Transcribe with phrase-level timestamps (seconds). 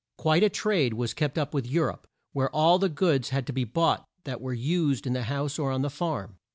[0.17, 3.53] Quite a trade was kept up with Eu rope, where all the goods had to
[3.53, 6.39] be bought that were used in the house or on the farm.